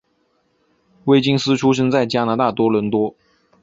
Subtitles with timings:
[1.05, 3.13] 威金斯出生在加拿大多伦多。